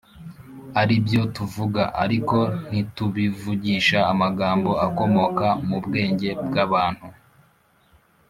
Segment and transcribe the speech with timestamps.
[0.81, 7.05] aribyo tuvuga; ariko ntitubivugisha amagambo akomoka mu bwenge bw'abantu